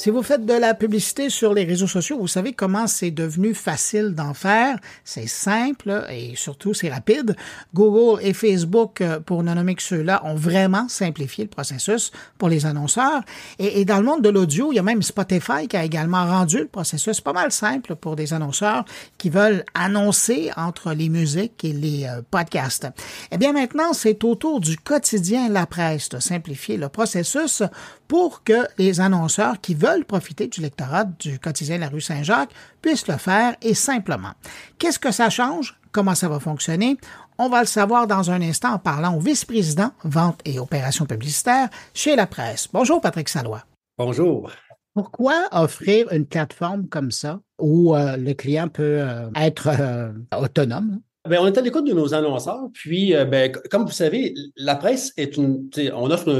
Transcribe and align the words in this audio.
Si 0.00 0.08
vous 0.08 0.22
faites 0.22 0.46
de 0.46 0.54
la 0.54 0.72
publicité 0.72 1.28
sur 1.28 1.52
les 1.52 1.64
réseaux 1.64 1.86
sociaux, 1.86 2.16
vous 2.18 2.26
savez 2.26 2.54
comment 2.54 2.86
c'est 2.86 3.10
devenu 3.10 3.52
facile 3.52 4.14
d'en 4.14 4.32
faire. 4.32 4.78
C'est 5.04 5.26
simple 5.26 6.06
et 6.08 6.36
surtout 6.36 6.72
c'est 6.72 6.88
rapide. 6.88 7.36
Google 7.74 8.18
et 8.22 8.32
Facebook, 8.32 9.02
euh, 9.02 9.20
pour 9.20 9.42
ne 9.42 9.52
nommer 9.52 9.74
que 9.74 9.82
ceux-là, 9.82 10.22
ont 10.24 10.36
vraiment 10.36 10.88
simplifié 10.88 11.44
le 11.44 11.50
processus 11.50 12.12
pour 12.38 12.48
les 12.48 12.64
annonceurs. 12.64 13.20
Et, 13.58 13.84
dans 13.84 13.98
le 13.98 14.04
monde 14.04 14.22
de 14.22 14.30
l'audio, 14.30 14.72
il 14.72 14.76
y 14.76 14.78
a 14.78 14.82
même 14.82 15.02
Spotify 15.02 15.68
qui 15.68 15.76
a 15.76 15.84
également 15.84 16.24
rendu 16.24 16.60
le 16.60 16.68
processus 16.68 17.20
pas 17.20 17.34
mal 17.34 17.52
simple 17.52 17.94
pour 17.94 18.16
des 18.16 18.32
annonceurs 18.32 18.86
qui 19.18 19.28
veulent 19.28 19.66
annoncer 19.74 20.50
entre 20.56 20.94
les 20.94 21.10
musiques 21.10 21.62
et 21.62 21.74
les 21.74 22.06
euh, 22.06 22.22
podcasts. 22.30 22.88
Eh 23.32 23.36
bien 23.36 23.52
maintenant, 23.52 23.92
c'est 23.92 24.24
au 24.24 24.34
tour 24.34 24.60
du 24.60 24.78
quotidien 24.78 25.50
La 25.50 25.66
Presse 25.66 26.08
de 26.08 26.20
simplifier 26.20 26.78
le 26.78 26.88
processus 26.88 27.62
pour 28.10 28.42
que 28.42 28.66
les 28.76 29.00
annonceurs 29.00 29.60
qui 29.60 29.72
veulent 29.72 30.04
profiter 30.04 30.48
du 30.48 30.60
lectorat 30.60 31.04
du 31.04 31.38
quotidien 31.38 31.78
La 31.78 31.88
Rue 31.88 32.00
Saint-Jacques 32.00 32.50
puissent 32.82 33.06
le 33.06 33.16
faire 33.16 33.54
et 33.62 33.72
simplement. 33.72 34.32
Qu'est-ce 34.78 34.98
que 34.98 35.12
ça 35.12 35.30
change? 35.30 35.78
Comment 35.92 36.16
ça 36.16 36.28
va 36.28 36.40
fonctionner? 36.40 36.96
On 37.38 37.48
va 37.48 37.60
le 37.60 37.68
savoir 37.68 38.08
dans 38.08 38.32
un 38.32 38.42
instant 38.42 38.72
en 38.72 38.78
parlant 38.80 39.14
au 39.14 39.20
vice-président 39.20 39.92
vente 40.02 40.40
et 40.44 40.58
opérations 40.58 41.06
publicitaires 41.06 41.68
chez 41.94 42.16
la 42.16 42.26
presse. 42.26 42.66
Bonjour 42.72 43.00
Patrick 43.00 43.28
Salois. 43.28 43.62
Bonjour. 43.96 44.50
Pourquoi 44.92 45.44
offrir 45.52 46.12
une 46.12 46.26
plateforme 46.26 46.88
comme 46.88 47.12
ça 47.12 47.38
où 47.60 47.94
euh, 47.94 48.16
le 48.16 48.34
client 48.34 48.66
peut 48.66 49.02
euh, 49.02 49.30
être 49.36 49.68
euh, 49.68 50.10
autonome? 50.36 51.00
Ben, 51.28 51.38
on 51.38 51.46
est 51.46 51.58
à 51.58 51.60
l'écoute 51.60 51.86
de 51.86 51.92
nos 51.92 52.14
annonceurs. 52.14 52.68
Puis, 52.72 53.14
euh, 53.14 53.26
ben, 53.26 53.52
comme 53.70 53.84
vous 53.84 53.92
savez, 53.92 54.32
la 54.56 54.74
presse 54.74 55.12
est 55.18 55.36
une. 55.36 55.68
On 55.94 56.10
offre 56.10 56.32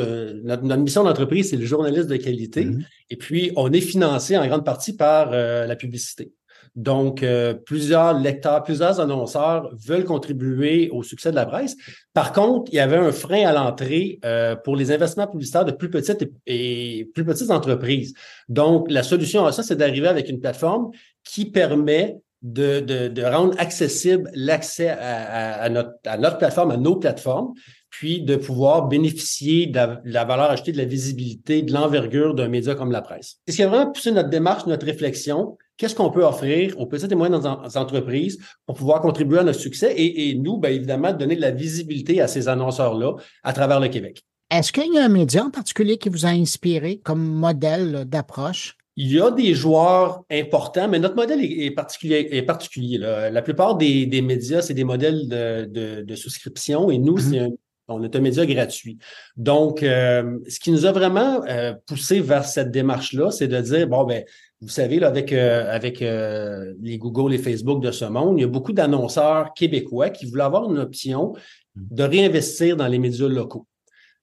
notre, 0.43 0.65
mission 0.79 1.05
d'entreprise, 1.05 1.51
c'est 1.51 1.57
le 1.57 1.67
journaliste 1.67 2.09
de 2.09 2.17
qualité. 2.17 2.65
Mm-hmm. 2.65 2.85
Et 3.11 3.17
puis, 3.17 3.53
on 3.57 3.73
est 3.73 3.83
financé 3.83 4.39
en 4.39 4.47
grande 4.47 4.65
partie 4.65 4.97
par 4.97 5.33
euh, 5.33 5.67
la 5.67 5.77
publicité. 5.77 6.33
Donc, 6.77 7.23
euh, 7.23 7.53
plusieurs 7.53 8.19
lecteurs, 8.19 8.63
plusieurs 8.63 9.01
annonceurs 9.01 9.71
veulent 9.77 10.05
contribuer 10.05 10.89
au 10.93 11.03
succès 11.03 11.31
de 11.31 11.37
la 11.37 11.45
presse. 11.45 11.77
Par 12.15 12.33
contre, 12.33 12.71
il 12.73 12.77
y 12.77 12.81
avait 12.81 12.97
un 12.97 13.13
frein 13.13 13.45
à 13.45 13.53
l'entrée 13.53 14.21
pour 14.65 14.77
les 14.77 14.93
investissements 14.93 15.27
publicitaires 15.27 15.65
de 15.65 15.73
plus 15.73 15.91
petites 15.91 16.31
et, 16.47 17.11
plus 17.13 17.25
petites 17.25 17.51
entreprises. 17.51 18.15
Donc, 18.49 18.91
la 18.91 19.03
solution 19.03 19.45
à 19.45 19.53
ça, 19.53 19.63
c'est 19.63 19.77
d'arriver 19.77 20.07
avec 20.07 20.29
une 20.29 20.41
plateforme 20.41 20.91
qui 21.25 21.51
permet 21.51 22.17
de, 22.43 22.81
de, 22.81 23.09
de 23.09 23.23
rendre 23.23 23.55
accessible 23.59 24.31
l'accès 24.35 24.89
à, 24.89 25.63
à, 25.63 25.69
notre, 25.69 25.91
à 26.07 26.17
notre 26.17 26.39
plateforme, 26.39 26.71
à 26.71 26.77
nos 26.77 26.97
plateformes, 26.97 27.53
puis 27.91 28.23
de 28.23 28.37
pouvoir 28.37 28.89
bénéficier 28.89 29.67
de 29.67 29.79
la, 30.05 30.25
valeur 30.25 30.51
ajoutée, 30.51 30.73
de 30.73 30.79
la 30.79 30.85
visibilité, 30.85 31.63
de 31.63 31.73
l'envergure 31.73 32.35
d'un 32.35 32.49
média 32.49 32.75
comme 32.75 32.93
la 32.93 33.03
presse. 33.03 33.39
C'est 33.47 33.53
ce 33.53 33.57
qui 33.57 33.63
a 33.63 33.69
vraiment 33.69 33.91
poussé 33.91 34.13
notre 34.13 34.31
démarche, 34.31 34.67
notre 34.67 34.87
réflexion. 34.87 35.59
Qu'est-ce 35.77 35.95
qu'on 35.95 36.11
peut 36.11 36.25
offrir 36.25 36.79
aux 36.79 36.87
petites 36.87 37.11
et 37.11 37.15
moyennes 37.15 37.35
entreprises 37.75 38.39
pour 38.67 38.77
pouvoir 38.77 39.01
contribuer 39.01 39.41
à 39.41 39.43
notre 39.43 39.59
succès 39.59 39.93
et, 39.93 40.31
et 40.31 40.35
nous, 40.35 40.59
bien 40.59 40.71
évidemment, 40.71 41.13
donner 41.13 41.37
de 41.37 41.41
la 41.41 41.51
visibilité 41.51 42.21
à 42.21 42.29
ces 42.29 42.49
annonceurs-là 42.49 43.17
à 43.43 43.53
travers 43.53 43.81
le 43.81 43.89
Québec? 43.89 44.23
Est-ce 44.51 44.73
qu'il 44.73 44.93
y 44.93 44.99
a 44.99 45.05
un 45.05 45.09
média 45.09 45.45
en 45.45 45.51
particulier 45.51 45.97
qui 45.97 46.09
vous 46.09 46.27
a 46.27 46.31
inspiré 46.31 46.99
comme 46.99 47.25
modèle 47.25 48.05
d'approche? 48.07 48.77
Il 49.03 49.15
y 49.15 49.19
a 49.19 49.31
des 49.31 49.55
joueurs 49.55 50.25
importants, 50.31 50.87
mais 50.87 50.99
notre 50.99 51.17
modèle 51.17 51.43
est, 51.43 51.71
particulier. 51.71 52.29
Est 52.33 52.43
particulier 52.43 52.99
La 52.99 53.41
plupart 53.41 53.77
des, 53.77 54.23
médias, 54.23 54.61
c'est 54.61 54.75
des 54.75 54.85
modèles 54.85 55.27
de, 55.27 56.15
souscription 56.15 56.91
et 56.91 56.99
nous, 56.99 57.17
mm-hmm. 57.17 57.49
c'est 57.49 57.55
on 57.89 58.03
est 58.03 58.15
un 58.15 58.21
média 58.21 58.47
gratuit. 58.47 58.99
Donc, 59.37 59.83
euh, 59.83 60.39
ce 60.49 60.61
qui 60.61 60.71
nous 60.71 60.87
a 60.87 60.93
vraiment 60.93 61.43
euh, 61.49 61.73
poussé 61.87 62.21
vers 62.21 62.45
cette 62.45 62.71
démarche-là, 62.71 63.31
c'est 63.31 63.49
de 63.49 63.61
dire, 63.61 63.89
bon, 63.89 64.05
ben, 64.05 64.23
vous 64.61 64.69
savez, 64.69 65.01
là, 65.01 65.09
avec, 65.09 65.33
euh, 65.33 65.75
avec 65.75 66.01
les 66.01 66.99
Google 66.99 67.35
et 67.35 67.39
Facebook 67.39 67.83
de 67.83 67.91
ce 67.91 68.05
monde, 68.05 68.39
il 68.39 68.43
y 68.43 68.45
a 68.45 68.49
beaucoup 68.49 68.73
d'annonceurs 68.73 69.55
québécois 69.55 70.11
qui 70.11 70.27
voulaient 70.27 70.45
avoir 70.45 70.71
une 70.71 70.79
option 70.79 71.33
mm. 71.75 71.83
de 71.91 72.03
réinvestir 72.03 72.77
dans 72.77 72.87
les 72.87 72.99
médias 72.99 73.29
locaux. 73.29 73.67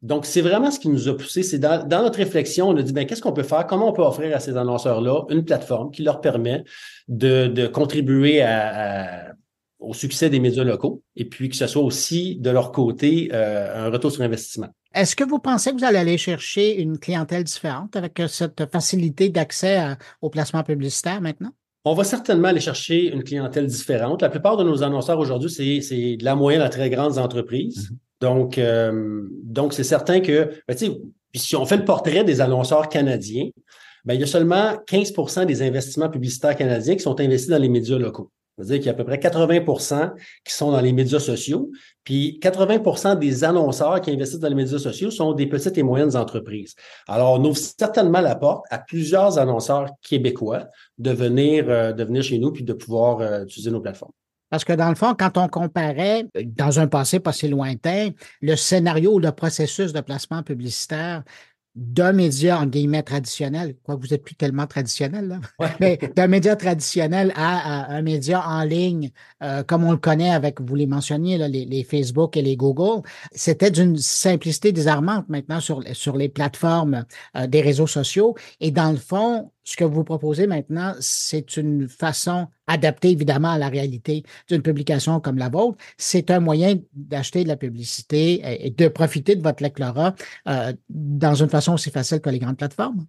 Donc, 0.01 0.25
c'est 0.25 0.41
vraiment 0.41 0.69
ce 0.69 0.79
qui 0.79 0.89
nous 0.89 1.07
a 1.07 1.17
poussé. 1.17 1.41
C'est 1.41 1.57
dans, 1.57 1.87
notre 1.87 2.17
réflexion, 2.17 2.69
on 2.69 2.77
a 2.77 2.83
dit, 2.83 2.93
ben, 2.93 3.05
qu'est-ce 3.05 3.21
qu'on 3.21 3.33
peut 3.33 3.43
faire? 3.43 3.65
Comment 3.65 3.89
on 3.89 3.93
peut 3.93 4.03
offrir 4.03 4.35
à 4.35 4.39
ces 4.39 4.55
annonceurs-là 4.55 5.23
une 5.29 5.43
plateforme 5.43 5.91
qui 5.91 6.03
leur 6.03 6.21
permet 6.21 6.63
de, 7.07 7.67
contribuer 7.67 8.45
au 9.79 9.93
succès 9.93 10.29
des 10.29 10.39
médias 10.39 10.63
locaux 10.63 11.03
et 11.15 11.25
puis 11.25 11.49
que 11.49 11.55
ce 11.55 11.67
soit 11.67 11.83
aussi 11.83 12.35
de 12.37 12.49
leur 12.49 12.71
côté 12.71 13.29
euh, 13.33 13.87
un 13.87 13.89
retour 13.89 14.11
sur 14.11 14.21
investissement? 14.23 14.67
Est-ce 14.93 15.15
que 15.15 15.23
vous 15.23 15.39
pensez 15.39 15.71
que 15.71 15.77
vous 15.77 15.83
allez 15.83 15.99
aller 15.99 16.17
chercher 16.17 16.79
une 16.81 16.97
clientèle 16.97 17.43
différente 17.43 17.95
avec 17.95 18.21
cette 18.27 18.69
facilité 18.71 19.29
d'accès 19.29 19.95
au 20.21 20.29
placement 20.29 20.63
publicitaire 20.63 21.21
maintenant? 21.21 21.51
On 21.85 21.93
va 21.93 22.03
certainement 22.03 22.49
aller 22.49 22.59
chercher 22.59 23.13
une 23.13 23.23
clientèle 23.23 23.67
différente. 23.67 24.21
La 24.21 24.29
plupart 24.29 24.57
de 24.57 24.63
nos 24.63 24.83
annonceurs 24.83 25.19
aujourd'hui, 25.19 25.49
c'est 25.81 26.17
de 26.17 26.23
la 26.25 26.35
moyenne 26.35 26.61
à 26.61 26.69
très 26.69 26.89
grandes 26.89 27.17
entreprises. 27.17 27.91
Mm-hmm. 27.91 28.06
Donc, 28.21 28.57
euh, 28.57 29.27
donc 29.43 29.73
c'est 29.73 29.83
certain 29.83 30.19
que, 30.21 30.51
ben, 30.67 30.75
si 31.35 31.55
on 31.55 31.65
fait 31.65 31.77
le 31.77 31.85
portrait 31.85 32.23
des 32.23 32.41
annonceurs 32.41 32.89
canadiens, 32.89 33.49
ben, 34.05 34.13
il 34.13 34.21
y 34.21 34.23
a 34.23 34.27
seulement 34.27 34.77
15% 34.87 35.45
des 35.45 35.61
investissements 35.61 36.09
publicitaires 36.09 36.55
canadiens 36.55 36.95
qui 36.95 37.01
sont 37.01 37.19
investis 37.19 37.49
dans 37.49 37.59
les 37.59 37.69
médias 37.69 37.97
locaux. 37.97 38.31
C'est-à-dire 38.57 38.77
qu'il 38.77 38.85
y 38.87 38.89
a 38.89 38.93
à 38.93 38.95
peu 38.95 39.03
près 39.03 39.17
80% 39.17 40.13
qui 40.43 40.53
sont 40.53 40.71
dans 40.71 40.81
les 40.81 40.91
médias 40.91 41.19
sociaux, 41.19 41.69
puis 42.03 42.39
80% 42.41 43.19
des 43.19 43.43
annonceurs 43.43 44.01
qui 44.01 44.09
investissent 44.09 44.39
dans 44.39 44.49
les 44.49 44.55
médias 44.55 44.79
sociaux 44.79 45.11
sont 45.11 45.33
des 45.33 45.45
petites 45.45 45.77
et 45.77 45.83
moyennes 45.83 46.15
entreprises. 46.15 46.73
Alors, 47.07 47.39
on 47.39 47.45
ouvre 47.45 47.57
certainement 47.57 48.21
la 48.21 48.35
porte 48.35 48.65
à 48.71 48.79
plusieurs 48.79 49.37
annonceurs 49.37 49.89
québécois 50.01 50.67
de 50.97 51.11
venir, 51.11 51.65
euh, 51.67 51.93
de 51.93 52.03
venir 52.03 52.23
chez 52.23 52.39
nous 52.39 52.51
puis 52.51 52.63
de 52.63 52.73
pouvoir 52.73 53.19
euh, 53.21 53.43
utiliser 53.43 53.69
nos 53.69 53.81
plateformes. 53.81 54.13
Parce 54.49 54.63
que 54.63 54.73
dans 54.73 54.89
le 54.89 54.95
fond, 54.95 55.15
quand 55.17 55.37
on 55.37 55.47
comparait, 55.47 56.25
dans 56.45 56.79
un 56.79 56.87
passé 56.87 57.19
pas 57.19 57.33
si 57.33 57.47
lointain, 57.47 58.09
le 58.41 58.55
scénario 58.55 59.13
ou 59.15 59.19
le 59.19 59.31
processus 59.31 59.93
de 59.93 60.01
placement 60.01 60.43
publicitaire 60.43 61.23
d'un 61.77 62.11
média, 62.11 62.59
en 62.59 62.65
guillemets, 62.65 63.03
traditionnel, 63.03 63.75
quoi, 63.83 63.95
vous 63.95 64.11
êtes 64.11 64.23
plus 64.23 64.33
tellement 64.33 64.65
traditionnel, 64.65 65.27
là, 65.27 65.69
mais 65.79 65.99
d'un 66.15 66.25
média 66.25 66.55
traditionnel 66.55 67.31
à, 67.35 67.93
un 67.93 68.01
média 68.01 68.43
en 68.47 68.63
ligne, 68.63 69.11
euh, 69.43 69.61
comme 69.61 69.83
on 69.83 69.91
le 69.91 69.97
connaît 69.97 70.31
avec, 70.31 70.59
vous 70.59 70.73
les 70.73 70.87
mentionniez, 70.87 71.37
là, 71.37 71.47
les, 71.47 71.83
Facebook 71.83 72.35
et 72.35 72.41
les 72.41 72.57
Google, 72.57 73.07
c'était 73.31 73.69
d'une 73.69 73.95
simplicité 73.97 74.71
désarmante 74.71 75.29
maintenant 75.29 75.59
sur, 75.59 75.83
sur 75.93 76.17
les 76.17 76.29
plateformes 76.29 77.05
euh, 77.35 77.45
des 77.45 77.61
réseaux 77.61 77.87
sociaux. 77.87 78.35
Et 78.59 78.71
dans 78.71 78.89
le 78.89 78.97
fond, 78.97 79.51
ce 79.67 79.75
que 79.75 79.83
vous 79.83 80.05
proposez 80.05 80.47
maintenant, 80.47 80.93
c'est 81.01 81.57
une 81.57 81.89
façon 81.89 82.47
adaptée 82.67 83.09
évidemment 83.09 83.49
à 83.49 83.57
la 83.57 83.67
réalité 83.67 84.23
d'une 84.47 84.61
publication 84.61 85.19
comme 85.19 85.37
la 85.37 85.49
vôtre. 85.49 85.77
C'est 85.97 86.31
un 86.31 86.39
moyen 86.39 86.75
d'acheter 86.93 87.43
de 87.43 87.49
la 87.49 87.57
publicité 87.57 88.65
et 88.65 88.69
de 88.69 88.87
profiter 88.87 89.35
de 89.35 89.43
votre 89.43 89.61
lectorat 89.61 90.15
euh, 90.47 90.71
dans 90.89 91.35
une 91.35 91.49
façon 91.49 91.73
aussi 91.73 91.91
facile 91.91 92.21
que 92.21 92.29
les 92.29 92.39
grandes 92.39 92.55
plateformes. 92.55 93.05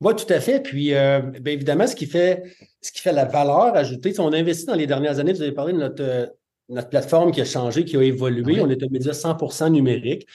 Oui, 0.00 0.14
tout 0.14 0.32
à 0.32 0.38
fait. 0.38 0.62
Puis, 0.62 0.94
euh, 0.94 1.22
bien 1.40 1.54
évidemment, 1.54 1.88
ce 1.88 1.96
qui 1.96 2.06
fait 2.06 2.44
ce 2.80 2.92
qui 2.92 3.00
fait 3.00 3.12
la 3.12 3.24
valeur 3.24 3.74
ajoutée, 3.74 4.12
si 4.12 4.20
on 4.20 4.32
a 4.32 4.38
investi 4.38 4.66
dans 4.66 4.76
les 4.76 4.86
dernières 4.86 5.18
années, 5.18 5.32
vous 5.32 5.42
avez 5.42 5.50
parlé 5.50 5.72
de 5.72 5.78
notre, 5.78 6.36
notre 6.68 6.88
plateforme 6.88 7.32
qui 7.32 7.40
a 7.40 7.44
changé, 7.44 7.84
qui 7.84 7.96
a 7.96 8.02
évolué. 8.02 8.60
On 8.60 8.70
est 8.70 8.80
un 8.80 8.88
média 8.92 9.10
100% 9.10 9.72
numérique. 9.72 10.28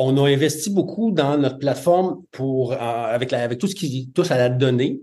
On 0.00 0.16
a 0.16 0.28
investi 0.28 0.70
beaucoup 0.70 1.10
dans 1.10 1.36
notre 1.36 1.58
plateforme 1.58 2.22
pour, 2.30 2.72
euh, 2.72 2.76
avec, 2.78 3.32
avec 3.32 3.58
tout 3.58 3.66
ce 3.66 3.74
qui 3.74 4.10
touche 4.14 4.30
à 4.30 4.38
la 4.38 4.48
donnée 4.48 5.00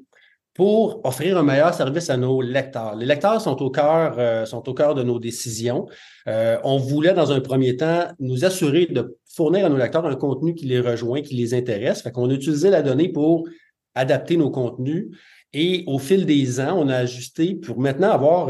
pour 0.53 1.05
offrir 1.05 1.37
un 1.37 1.43
meilleur 1.43 1.73
service 1.73 2.09
à 2.09 2.15
nos 2.15 2.41
lecteurs. 2.41 2.95
Les 2.95 3.05
lecteurs 3.05 3.41
sont 3.41 3.61
au 3.61 3.69
cœur, 3.69 4.15
euh, 4.17 4.45
sont 4.45 4.67
au 4.69 4.73
cœur 4.73 4.95
de 4.95 5.03
nos 5.03 5.19
décisions. 5.19 5.85
Euh, 6.29 6.57
on 6.63 6.77
voulait, 6.77 7.13
dans 7.13 7.33
un 7.33 7.41
premier 7.41 7.75
temps, 7.75 8.05
nous 8.19 8.45
assurer 8.45 8.85
de 8.85 9.17
fournir 9.35 9.65
à 9.65 9.69
nos 9.69 9.75
lecteurs 9.75 10.05
un 10.05 10.15
contenu 10.15 10.55
qui 10.55 10.65
les 10.65 10.79
rejoint, 10.79 11.21
qui 11.21 11.35
les 11.35 11.53
intéresse. 11.53 12.01
Fait 12.01 12.13
qu'on 12.13 12.29
a 12.29 12.33
utilisé 12.33 12.69
la 12.69 12.81
donnée 12.81 13.09
pour 13.09 13.49
adapter 13.95 14.37
nos 14.37 14.49
contenus. 14.49 15.07
Et 15.51 15.83
au 15.87 15.99
fil 15.99 16.25
des 16.25 16.61
ans, 16.61 16.77
on 16.79 16.87
a 16.87 16.95
ajusté 16.95 17.55
pour 17.55 17.79
maintenant 17.79 18.11
avoir, 18.11 18.47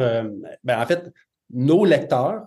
ben, 0.63 0.79
en 0.79 0.85
fait, 0.85 1.11
nos 1.51 1.85
lecteurs 1.85 2.43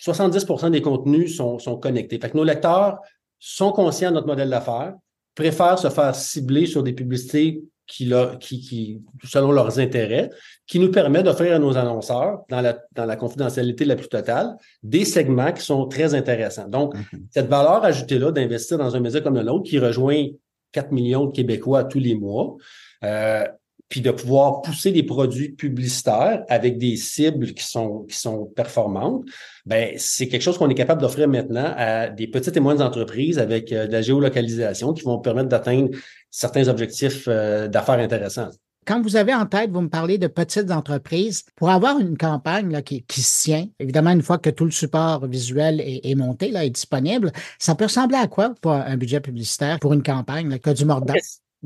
70% 0.00 0.70
des 0.70 0.82
contenus 0.82 1.36
sont, 1.36 1.58
sont 1.58 1.76
connectés. 1.76 2.18
Fait 2.18 2.30
que 2.30 2.36
nos 2.36 2.44
lecteurs 2.44 2.98
sont 3.38 3.72
conscients 3.72 4.10
de 4.10 4.16
notre 4.16 4.26
modèle 4.26 4.50
d'affaires, 4.50 4.94
préfèrent 5.34 5.78
se 5.78 5.88
faire 5.88 6.14
cibler 6.14 6.66
sur 6.66 6.82
des 6.82 6.92
publicités 6.92 7.62
qui, 7.86 8.12
qui, 8.40 8.60
qui, 8.60 9.02
selon 9.24 9.52
leurs 9.52 9.78
intérêts, 9.78 10.30
qui 10.66 10.80
nous 10.80 10.90
permet 10.90 11.22
d'offrir 11.22 11.54
à 11.54 11.58
nos 11.58 11.76
annonceurs, 11.76 12.40
dans 12.48 12.60
la, 12.60 12.78
dans 12.92 13.04
la 13.04 13.16
confidentialité 13.16 13.84
la 13.84 13.94
plus 13.94 14.08
totale, 14.08 14.56
des 14.82 15.04
segments 15.04 15.52
qui 15.52 15.62
sont 15.62 15.86
très 15.86 16.14
intéressants. 16.14 16.68
Donc, 16.68 16.94
mm-hmm. 16.94 17.20
cette 17.30 17.46
valeur 17.46 17.84
ajoutée-là 17.84 18.32
d'investir 18.32 18.78
dans 18.78 18.96
un 18.96 19.00
média 19.00 19.20
comme 19.20 19.36
le 19.36 19.42
nôtre 19.42 19.68
qui 19.68 19.78
rejoint 19.78 20.26
4 20.72 20.90
millions 20.90 21.26
de 21.26 21.32
Québécois 21.32 21.84
tous 21.84 22.00
les 22.00 22.16
mois, 22.16 22.56
euh, 23.04 23.46
puis 23.88 24.00
de 24.00 24.10
pouvoir 24.10 24.62
pousser 24.62 24.90
des 24.92 25.02
produits 25.02 25.50
publicitaires 25.50 26.44
avec 26.48 26.78
des 26.78 26.96
cibles 26.96 27.54
qui 27.54 27.64
sont, 27.64 28.04
qui 28.08 28.16
sont 28.16 28.46
performantes, 28.46 29.24
ben 29.64 29.94
c'est 29.96 30.28
quelque 30.28 30.42
chose 30.42 30.58
qu'on 30.58 30.68
est 30.68 30.74
capable 30.74 31.00
d'offrir 31.00 31.28
maintenant 31.28 31.72
à 31.76 32.08
des 32.08 32.26
petites 32.26 32.56
et 32.56 32.60
moyennes 32.60 32.82
entreprises 32.82 33.38
avec 33.38 33.70
de 33.70 33.90
la 33.90 34.02
géolocalisation 34.02 34.92
qui 34.92 35.04
vont 35.04 35.18
permettre 35.18 35.48
d'atteindre 35.48 35.90
certains 36.30 36.68
objectifs 36.68 37.28
d'affaires 37.28 37.98
intéressants 37.98 38.50
quand 38.86 39.02
vous 39.02 39.16
avez 39.16 39.34
en 39.34 39.46
tête, 39.46 39.70
vous 39.70 39.80
me 39.80 39.88
parlez 39.88 40.16
de 40.16 40.28
petites 40.28 40.70
entreprises, 40.70 41.44
pour 41.56 41.70
avoir 41.70 41.98
une 41.98 42.16
campagne 42.16 42.70
là, 42.70 42.82
qui, 42.82 43.02
qui, 43.02 43.20
se 43.20 43.42
tient, 43.42 43.66
évidemment, 43.80 44.10
une 44.10 44.22
fois 44.22 44.38
que 44.38 44.48
tout 44.48 44.64
le 44.64 44.70
support 44.70 45.26
visuel 45.26 45.82
est, 45.84 46.14
monté, 46.14 46.50
là, 46.50 46.64
est 46.64 46.70
disponible, 46.70 47.32
ça 47.58 47.74
peut 47.74 47.84
ressembler 47.84 48.16
à 48.16 48.28
quoi 48.28 48.54
pour 48.62 48.72
un 48.72 48.96
budget 48.96 49.20
publicitaire 49.20 49.80
pour 49.80 49.92
une 49.92 50.04
campagne, 50.04 50.48
là, 50.48 50.58
que 50.58 50.70
du 50.70 50.84
mordant? 50.84 51.14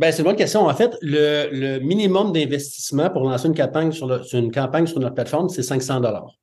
Ben, 0.01 0.11
c'est 0.13 0.21
une 0.21 0.25
bonne 0.25 0.37
question. 0.37 0.67
En 0.67 0.75
fait, 0.75 0.97
le, 1.03 1.79
minimum 1.81 2.33
d'investissement 2.33 3.11
pour 3.11 3.29
lancer 3.29 3.49
une 3.49 3.55
campagne 3.55 3.93
sur, 3.93 4.25
sur, 4.25 4.39
une 4.39 4.51
campagne 4.51 4.87
sur 4.87 4.99
notre 4.99 5.15
plateforme, 5.15 5.51
c'est 5.51 5.63
500 5.63 6.01
dollars. 6.01 6.39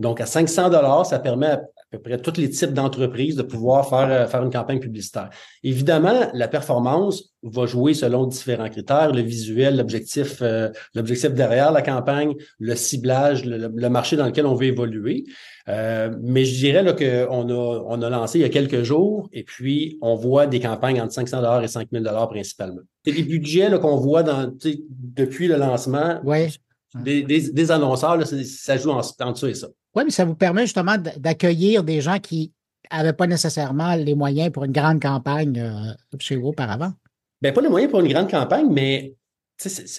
Donc, 0.00 0.20
à 0.20 0.26
500 0.26 0.70
dollars, 0.70 1.06
ça 1.06 1.20
permet 1.20 1.46
à, 1.46 1.60
peu 1.90 1.98
près 1.98 2.18
tous 2.18 2.38
les 2.40 2.50
types 2.50 2.72
d'entreprises 2.72 3.36
de 3.36 3.42
pouvoir 3.42 3.88
faire, 3.88 4.10
euh, 4.10 4.26
faire 4.26 4.42
une 4.42 4.50
campagne 4.50 4.80
publicitaire. 4.80 5.30
Évidemment, 5.62 6.28
la 6.34 6.48
performance 6.48 7.32
va 7.42 7.66
jouer 7.66 7.94
selon 7.94 8.26
différents 8.26 8.68
critères, 8.68 9.12
le 9.12 9.22
visuel, 9.22 9.76
l'objectif, 9.76 10.38
euh, 10.42 10.70
l'objectif 10.94 11.32
derrière 11.32 11.70
la 11.70 11.82
campagne, 11.82 12.34
le 12.58 12.74
ciblage, 12.74 13.44
le, 13.44 13.88
marché 13.88 14.16
dans 14.16 14.26
lequel 14.26 14.46
on 14.46 14.54
veut 14.54 14.66
évoluer. 14.66 15.24
Euh, 15.68 16.14
mais 16.22 16.44
je 16.44 16.56
dirais 16.56 16.84
qu'on 16.96 17.48
a, 17.48 17.84
on 17.86 18.02
a 18.02 18.10
lancé 18.10 18.38
il 18.38 18.42
y 18.42 18.44
a 18.44 18.48
quelques 18.48 18.82
jours 18.82 19.28
et 19.32 19.44
puis 19.44 19.98
on 20.00 20.16
voit 20.16 20.46
des 20.46 20.60
campagnes 20.60 21.00
entre 21.00 21.12
500 21.12 21.38
dollars 21.38 21.62
et 21.62 21.68
5000 21.68 22.02
dollars 22.02 22.28
principalement. 22.28 22.82
C'est 23.04 23.12
des 23.12 23.22
budgets 23.22 23.70
qu'on 23.80 23.96
voit 23.96 24.24
dans, 24.24 24.52
depuis 24.90 25.46
le 25.46 25.56
lancement. 25.56 26.20
Ouais. 26.24 26.50
Des, 26.94 27.22
des, 27.22 27.70
annonceurs, 27.70 28.16
là, 28.16 28.24
ça 28.24 28.76
joue 28.78 28.90
en, 28.90 29.02
en 29.20 29.32
dessous 29.32 29.48
et 29.48 29.54
ça. 29.54 29.68
Oui, 29.96 30.04
mais 30.04 30.10
ça 30.10 30.26
vous 30.26 30.34
permet 30.34 30.62
justement 30.62 30.96
d'accueillir 31.16 31.82
des 31.82 32.02
gens 32.02 32.18
qui 32.18 32.52
n'avaient 32.92 33.14
pas 33.14 33.26
nécessairement 33.26 33.96
les 33.96 34.14
moyens 34.14 34.52
pour 34.52 34.64
une 34.64 34.72
grande 34.72 35.00
campagne 35.00 35.58
euh, 35.58 36.18
chez 36.18 36.36
vous 36.36 36.48
auparavant. 36.48 36.92
Bien, 37.40 37.52
pas 37.52 37.62
les 37.62 37.70
moyens 37.70 37.90
pour 37.90 38.00
une 38.00 38.12
grande 38.12 38.30
campagne, 38.30 38.68
mais 38.70 39.14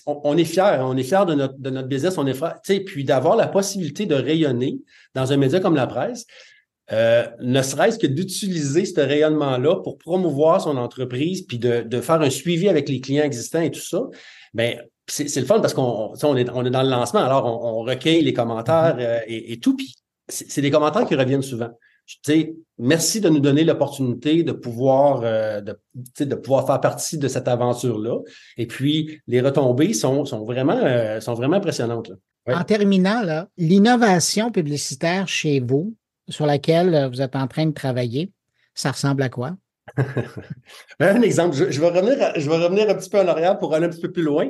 on, 0.05 0.37
est 0.37 0.45
fiers, 0.45 0.77
on 0.81 0.95
est 0.95 1.03
fiers 1.03 1.25
de 1.27 1.33
notre, 1.33 1.57
de 1.57 1.69
notre 1.71 1.87
business, 1.87 2.17
on 2.19 2.27
est 2.27 2.35
fiers, 2.35 2.79
puis 2.81 3.03
d'avoir 3.03 3.35
la 3.35 3.47
possibilité 3.47 4.05
de 4.05 4.13
rayonner 4.13 4.79
dans 5.15 5.33
un 5.33 5.37
média 5.37 5.59
comme 5.59 5.75
la 5.75 5.87
presse, 5.87 6.25
euh, 6.91 7.27
ne 7.41 7.61
serait-ce 7.61 7.97
que 7.97 8.07
d'utiliser 8.07 8.85
ce 8.85 9.01
rayonnement-là 9.01 9.77
pour 9.77 9.97
promouvoir 9.97 10.61
son 10.61 10.77
entreprise, 10.77 11.41
puis 11.41 11.57
de, 11.57 12.01
faire 12.01 12.21
un 12.21 12.29
suivi 12.29 12.69
avec 12.69 12.87
les 12.87 13.01
clients 13.01 13.23
existants 13.23 13.61
et 13.61 13.71
tout 13.71 13.81
ça, 13.81 14.03
bien, 14.53 14.77
c'est 15.07 15.39
le 15.39 15.45
fun 15.45 15.59
parce 15.59 15.73
qu'on 15.73 16.13
on 16.21 16.37
est, 16.37 16.49
on 16.49 16.65
est 16.65 16.69
dans 16.69 16.83
le 16.83 16.89
lancement, 16.89 17.21
alors 17.21 17.45
on, 17.45 17.79
recueille 17.79 18.23
les 18.23 18.33
commentaires 18.33 18.97
mm-hmm. 18.97 19.01
euh, 19.01 19.19
et, 19.27 19.59
tout. 19.59 19.75
Puis 19.75 19.95
c'est 20.27 20.61
des 20.61 20.71
commentaires 20.71 21.05
qui 21.05 21.15
reviennent 21.15 21.41
souvent. 21.41 21.69
Tu 22.05 22.17
sais, 22.25 22.55
merci 22.77 23.19
de 23.19 23.27
nous 23.27 23.39
donner 23.39 23.65
l'opportunité 23.65 24.43
de 24.43 24.53
pouvoir 24.53 25.21
euh, 25.23 25.61
de, 25.61 25.77
de 26.19 26.35
pouvoir 26.35 26.65
faire 26.65 26.79
partie 26.79 27.17
de 27.17 27.27
cette 27.27 27.47
aventure-là. 27.47 28.19
Et 28.57 28.65
puis, 28.65 29.19
les 29.27 29.41
retombées 29.41 29.93
sont, 29.93 30.23
sont, 30.23 30.45
vraiment, 30.45 30.77
euh, 30.77 31.19
sont 31.19 31.33
vraiment 31.33 31.57
impressionnantes. 31.57 32.11
En 32.47 32.63
terminant, 32.63 33.45
l'innovation 33.57 34.51
publicitaire 34.51 35.27
chez 35.27 35.59
vous, 35.59 35.95
sur 36.29 36.45
laquelle 36.45 37.09
vous 37.11 37.21
êtes 37.21 37.35
en 37.35 37.47
train 37.47 37.65
de 37.65 37.73
travailler, 37.73 38.31
ça 38.73 38.91
ressemble 38.91 39.21
à 39.23 39.29
quoi? 39.29 39.57
un 40.99 41.21
exemple, 41.21 41.55
je, 41.55 41.81
vais 41.81 41.89
revenir, 41.89 42.31
je 42.35 42.49
vais 42.49 42.57
revenir 42.57 42.89
un 42.89 42.95
petit 42.95 43.09
peu 43.09 43.19
en 43.19 43.27
arrière 43.27 43.57
pour 43.57 43.73
aller 43.73 43.85
un 43.85 43.89
petit 43.89 44.01
peu 44.01 44.11
plus 44.11 44.23
loin 44.23 44.49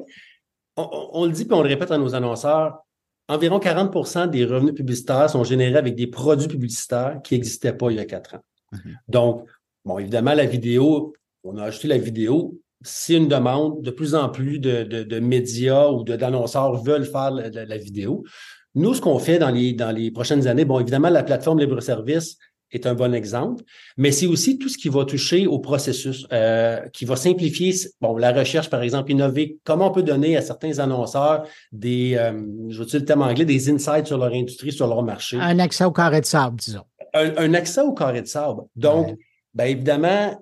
on, 0.78 1.26
le 1.26 1.32
dit 1.32 1.46
puis 1.46 1.54
on 1.54 1.62
le 1.62 1.70
répète 1.70 1.92
à 1.92 1.98
nos 1.98 2.16
annonceurs, 2.16 2.80
environ 3.28 3.60
40% 3.60 4.30
des 4.30 4.46
revenus 4.46 4.74
publicitaires 4.74 5.30
sont 5.30 5.44
générés 5.44 5.78
avec 5.78 5.96
des 5.96 6.08
produits 6.08 6.48
publicitaires 6.48 7.20
qui 7.24 7.36
n'existaient 7.36 7.74
pas 7.74 7.92
il 7.92 7.98
y 7.98 8.00
a 8.00 8.06
quatre 8.06 8.36
ans. 8.36 8.44
Mhm. 8.72 8.98
Donc, 9.08 9.46
bon, 9.86 10.00
évidemment, 10.00 10.34
la 10.34 10.46
vidéo, 10.46 11.14
on 11.44 11.58
a 11.58 11.64
ajouté 11.64 11.88
la 11.88 11.98
vidéo. 11.98 12.60
C'est 12.82 13.16
une 13.16 13.28
demande. 13.28 13.82
De 13.82 13.92
plus 13.92 14.14
en 14.14 14.30
plus 14.30 14.60
de, 14.60 15.20
médias 15.20 15.90
ou 15.90 16.04
d'annonceurs 16.04 16.76
veulent 16.84 17.06
faire 17.06 17.32
la, 17.32 17.78
vidéo. 17.78 18.24
Nous, 18.76 18.94
ce 18.94 19.02
qu'on 19.02 19.18
fait 19.18 19.40
dans 19.40 19.50
les, 19.50 19.74
dans 19.74 19.92
les 19.92 20.12
prochaines 20.12 20.48
années, 20.48 20.66
bon, 20.66 20.80
évidemment, 20.80 21.10
la 21.10 21.24
plateforme 21.24 21.60
libre-service, 21.60 22.38
est 22.72 22.86
un 22.86 22.94
bon 22.94 23.14
exemple, 23.14 23.64
mais 23.96 24.12
c'est 24.12 24.28
aussi 24.28 24.58
tout 24.58 24.70
ce 24.70 24.78
qui 24.78 24.90
va 24.90 25.06
toucher 25.06 25.48
au 25.48 25.60
processus, 25.60 26.28
euh, 26.32 26.82
qui 26.90 27.06
va 27.06 27.16
simplifier 27.16 27.74
bon, 28.02 28.18
la 28.18 28.32
recherche, 28.32 28.70
par 28.70 28.82
exemple, 28.82 29.12
innover, 29.12 29.58
comment 29.64 29.90
on 29.90 29.92
peut 29.92 30.04
donner 30.04 30.36
à 30.38 30.42
certains 30.42 30.80
annonceurs 30.80 31.44
des, 31.72 32.16
euh, 32.16 32.34
je 32.70 32.84
veux 32.84 32.88
le 32.92 33.06
terme 33.06 33.22
anglais, 33.22 33.46
des 33.46 33.70
insights 33.70 34.08
sur 34.08 34.18
leur 34.18 34.34
industrie, 34.34 34.72
sur 34.72 34.88
leur 34.88 35.04
marché. 35.04 35.38
Un 35.40 35.60
accès 35.60 35.86
au 35.86 35.92
carré 35.92 36.22
de 36.22 36.26
sable, 36.26 36.58
disons. 36.58 36.84
Un, 37.14 37.54
accès 37.54 37.82
au 37.82 37.94
carré 37.94 38.22
de 38.22 38.28
sable. 38.28 38.62
Donc, 38.76 39.18
bien 39.54 39.66
évidemment, 39.66 40.40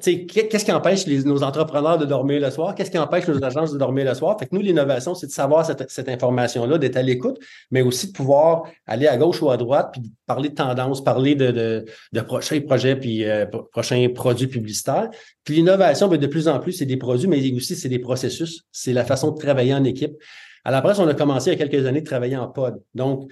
qu'est-ce 0.00 0.64
qui 0.64 0.72
empêche 0.72 1.06
nos 1.06 1.42
entrepreneurs 1.42 1.96
de 1.96 2.04
dormir 2.04 2.40
le 2.40 2.50
soir? 2.50 2.74
Qu'est-ce 2.74 2.90
qui 2.90 2.98
empêche 2.98 3.28
nos 3.28 3.42
agences 3.44 3.72
de 3.72 3.78
dormir 3.78 4.04
le 4.04 4.14
soir? 4.14 4.36
Fait 4.38 4.46
que 4.46 4.54
nous, 4.54 4.60
l'innovation, 4.60 5.14
c'est 5.14 5.28
de 5.28 5.32
savoir 5.32 5.64
cette, 5.64 6.08
information-là, 6.08 6.78
d'être 6.78 6.96
à 6.96 7.02
l'écoute, 7.02 7.38
mais 7.70 7.82
aussi 7.82 8.08
de 8.08 8.12
pouvoir 8.12 8.64
aller 8.86 9.06
à 9.06 9.16
gauche 9.16 9.40
ou 9.40 9.50
à 9.50 9.56
droite, 9.56 9.90
puis 9.92 10.02
parler 10.26 10.48
de 10.48 10.54
tendances, 10.54 11.02
parler 11.04 11.34
de, 11.36 11.84
de, 12.12 12.20
prochains 12.20 12.60
projets, 12.60 12.96
puis 12.96 13.24
euh, 13.24 13.46
prochains 13.46 14.08
produits 14.12 14.48
publicitaires. 14.48 15.08
Puis 15.44 15.54
l'innovation, 15.54 16.08
ben, 16.08 16.18
de 16.18 16.26
plus 16.26 16.48
en 16.48 16.58
plus, 16.58 16.72
c'est 16.72 16.86
des 16.86 16.96
produits, 16.96 17.28
mais 17.28 17.52
aussi 17.52 17.76
c'est 17.76 17.88
des 17.88 18.00
processus. 18.00 18.62
C'est 18.72 18.92
la 18.92 19.04
façon 19.04 19.30
de 19.30 19.38
travailler 19.38 19.74
en 19.74 19.84
équipe. 19.84 20.14
À 20.64 20.70
la 20.70 20.82
presse, 20.82 20.98
on 20.98 21.08
a 21.08 21.14
commencé 21.14 21.50
il 21.50 21.58
y 21.58 21.62
a 21.62 21.66
quelques 21.68 21.86
années 21.86 22.00
de 22.00 22.06
travailler 22.06 22.36
en 22.36 22.48
pod. 22.48 22.82
Donc, 22.94 23.30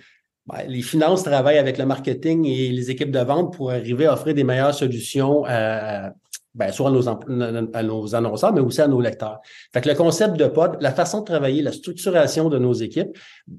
ben, 0.51 0.67
les 0.69 0.83
finances 0.83 1.23
travaillent 1.23 1.59
avec 1.59 1.79
le 1.79 1.87
marketing 1.87 2.45
et 2.47 2.71
les 2.71 2.91
équipes 2.91 3.11
de 3.11 3.21
vente 3.21 3.55
pour 3.57 3.71
arriver 3.71 4.07
à 4.07 4.15
offrir 4.15 4.35
des 4.35 4.45
meilleures 4.45 4.75
solutions 4.75 5.45
à, 5.47 6.13
ben, 6.55 6.73
soit 6.73 6.89
à 6.89 6.93
nos, 6.93 7.09
à 7.09 7.83
nos, 7.83 8.15
annonceurs, 8.15 8.53
mais 8.53 8.61
aussi 8.61 8.81
à 8.81 8.89
nos 8.89 9.01
lecteurs. 9.01 9.41
Fait 9.73 9.81
que 9.81 9.89
le 9.89 9.95
concept 9.95 10.37
de 10.37 10.47
pod, 10.47 10.77
la 10.81 10.93
façon 10.93 11.21
de 11.21 11.25
travailler, 11.25 11.63
la 11.63 11.73
structuration 11.73 12.49
de 12.49 12.59
nos 12.59 12.73
équipes, 12.73 13.17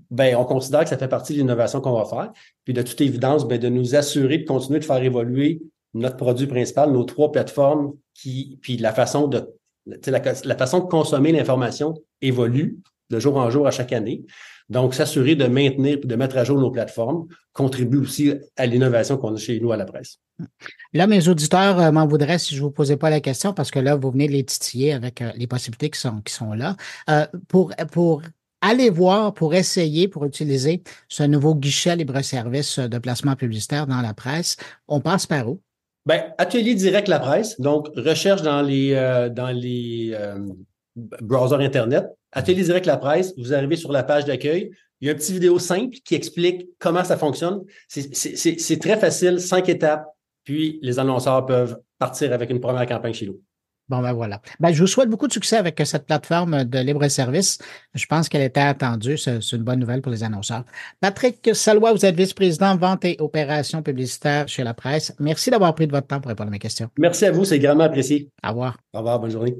ben, 0.10 0.36
on 0.36 0.46
considère 0.46 0.84
que 0.84 0.90
ça 0.90 0.98
fait 0.98 1.08
partie 1.08 1.34
de 1.34 1.38
l'innovation 1.38 1.80
qu'on 1.80 1.94
va 1.94 2.06
faire. 2.06 2.32
Puis 2.66 2.74
de 2.74 2.82
toute 2.82 3.00
évidence, 3.00 3.48
ben, 3.48 3.58
de 3.58 3.70
nous 3.70 3.96
assurer 3.96 4.40
de 4.40 4.46
continuer 4.46 4.80
de 4.80 4.86
faire 4.86 5.02
évoluer 5.02 5.62
notre 5.94 6.18
produit 6.18 6.48
principal, 6.48 6.92
nos 6.92 7.04
trois 7.04 7.32
plateformes, 7.32 7.94
qui, 8.14 8.58
puis 8.62 8.78
la 8.78 8.94
façon 8.94 9.28
de 9.28 9.54
la, 9.86 10.22
la 10.44 10.56
façon 10.58 10.80
de 10.80 10.86
consommer 10.86 11.32
l'information 11.32 11.96
évolue 12.22 12.78
de 13.12 13.20
jour 13.20 13.38
en 13.38 13.50
jour 13.50 13.68
à 13.68 13.72
chaque 13.72 13.94
année. 13.94 14.24
Donc, 14.70 14.94
s'assurer 14.96 15.36
de 15.36 15.48
maintenir 15.48 16.00
et 16.02 16.08
de 16.08 16.16
mettre 16.16 16.38
à 16.38 16.46
jour 16.46 16.58
nos 16.58 16.72
plateformes 16.72 17.28
contribue 17.52 17.98
aussi 17.98 18.34
à 18.56 18.66
l'innovation 18.66 19.18
qu'on 19.18 19.36
a 19.36 19.38
chez 19.38 19.60
nous 19.60 19.74
à 19.74 19.78
la 19.78 19.86
presse. 19.86 20.18
Là, 20.94 21.08
mes 21.08 21.28
auditeurs 21.28 21.78
euh, 21.80 21.92
m'en 21.92 22.08
voudraient 22.08 22.40
si 22.40 22.56
je 22.56 22.62
ne 22.62 22.68
vous 22.68 22.72
posais 22.72 22.96
pas 22.96 23.10
la 23.10 23.20
question 23.20 23.54
parce 23.54 23.70
que 23.70 23.80
là, 23.80 23.96
vous 23.96 24.12
venez 24.12 24.28
de 24.28 24.32
les 24.32 24.46
titiller 24.46 24.94
avec 24.94 25.22
euh, 25.22 25.32
les 25.36 25.46
possibilités 25.46 25.90
qui 25.90 26.00
sont, 26.00 26.22
qui 26.22 26.34
sont 26.34 26.54
là. 26.54 26.78
Euh, 27.10 27.26
pour, 27.50 27.74
pour 27.92 28.22
aller 28.62 28.90
voir, 28.90 29.34
pour 29.34 29.54
essayer, 29.54 30.08
pour 30.08 30.24
utiliser 30.24 30.84
ce 31.10 31.24
nouveau 31.24 31.54
guichet 31.54 31.98
libre-service 31.98 32.80
de 32.80 32.98
placement 32.98 33.36
publicitaire 33.36 33.88
dans 33.88 34.02
la 34.02 34.14
presse, 34.14 34.56
on 34.88 35.02
passe 35.02 35.26
par 35.28 35.50
où? 35.50 35.60
Bien, 36.06 36.28
atelier 36.38 36.76
direct 36.76 37.10
la 37.10 37.20
presse, 37.20 37.60
donc 37.60 37.90
recherche 37.96 38.42
dans 38.42 38.62
les, 38.62 38.96
dans 39.36 39.52
les 39.52 40.16
browsers 40.96 41.60
Internet, 41.60 42.06
Atelier 42.32 42.64
direct 42.64 42.86
la 42.86 42.98
presse, 42.98 43.34
vous 43.38 43.54
arrivez 43.54 43.76
sur 43.76 43.92
la 43.92 44.04
page 44.04 44.26
d'accueil. 44.26 44.72
Il 45.02 45.08
y 45.08 45.10
a 45.10 45.14
une 45.14 45.18
petite 45.18 45.34
vidéo 45.34 45.60
simple 45.60 45.98
qui 46.06 46.16
explique 46.16 46.70
comment 46.80 47.04
ça 47.04 47.18
fonctionne. 47.18 47.62
C'est 47.88 48.80
très 48.80 48.98
facile, 48.98 49.40
cinq 49.40 49.68
étapes, 49.70 50.06
puis 50.44 50.80
les 50.82 51.00
annonceurs 51.00 51.46
peuvent 51.46 51.78
partir 51.98 52.32
avec 52.34 52.50
une 52.50 52.60
première 52.60 52.86
campagne 52.86 53.14
chez 53.14 53.26
nous. 53.26 53.42
Bon, 53.90 54.00
ben 54.00 54.14
voilà. 54.14 54.42
Ben, 54.62 54.72
je 54.72 54.80
vous 54.80 54.88
souhaite 54.88 55.10
beaucoup 55.10 55.28
de 55.28 55.34
succès 55.34 55.58
avec 55.58 55.82
cette 55.84 56.06
plateforme 56.06 56.64
de 56.64 56.80
libre-service. 56.80 57.58
Je 57.94 58.06
pense 58.06 58.30
qu'elle 58.30 58.44
était 58.44 58.62
attendue. 58.62 59.18
C'est 59.18 59.42
une 59.52 59.64
bonne 59.64 59.80
nouvelle 59.80 60.02
pour 60.02 60.14
les 60.14 60.24
annonceurs. 60.24 60.64
Patrick 61.02 61.50
Salois, 61.54 61.92
vous 61.92 62.06
êtes 62.06 62.16
vice-président 62.16 62.78
vente 62.78 63.04
et 63.04 63.18
opérations 63.20 63.84
publicitaires 63.84 64.48
chez 64.48 64.64
la 64.64 64.74
presse. 64.74 65.14
Merci 65.20 65.50
d'avoir 65.50 65.76
pris 65.76 65.88
de 65.88 65.92
votre 65.92 66.08
temps 66.08 66.22
pour 66.22 66.30
répondre 66.30 66.48
à 66.48 66.52
mes 66.52 66.60
questions. 66.60 66.90
Merci 66.98 67.26
à 67.26 67.32
vous, 67.32 67.44
c'est 67.44 67.60
grandement 67.60 67.84
apprécié. 67.84 68.30
Au 68.46 68.50
revoir. 68.50 68.78
Au 68.94 69.00
revoir, 69.00 69.20
bonne 69.20 69.32
journée. 69.32 69.58